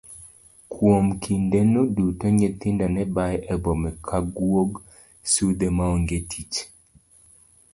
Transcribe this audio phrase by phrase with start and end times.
[0.71, 4.71] Kuom kinde no duto nyithindo nebayo e boma ka guog
[5.33, 6.57] sudhe maonge tich.